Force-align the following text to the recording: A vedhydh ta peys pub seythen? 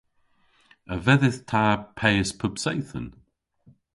A 0.93 0.95
vedhydh 1.05 1.41
ta 1.49 1.63
peys 1.97 2.29
pub 2.39 2.53
seythen? 2.63 3.07